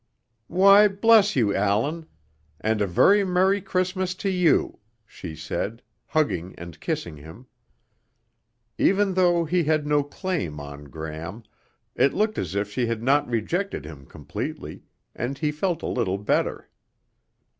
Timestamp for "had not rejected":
12.87-13.85